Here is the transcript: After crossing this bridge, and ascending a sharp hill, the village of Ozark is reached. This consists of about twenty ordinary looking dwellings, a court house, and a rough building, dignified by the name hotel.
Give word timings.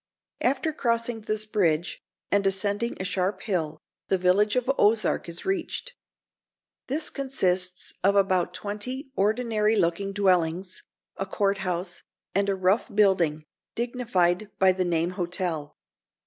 After 0.41 0.73
crossing 0.73 1.21
this 1.21 1.45
bridge, 1.45 2.01
and 2.31 2.47
ascending 2.47 2.97
a 2.99 3.03
sharp 3.05 3.41
hill, 3.43 3.77
the 4.07 4.17
village 4.17 4.55
of 4.55 4.67
Ozark 4.79 5.29
is 5.29 5.45
reached. 5.45 5.93
This 6.87 7.11
consists 7.11 7.93
of 8.03 8.15
about 8.15 8.51
twenty 8.51 9.11
ordinary 9.15 9.75
looking 9.75 10.11
dwellings, 10.11 10.81
a 11.17 11.27
court 11.27 11.59
house, 11.59 12.01
and 12.33 12.49
a 12.49 12.55
rough 12.55 12.87
building, 12.91 13.43
dignified 13.75 14.49
by 14.57 14.71
the 14.71 14.85
name 14.85 15.11
hotel. 15.11 15.77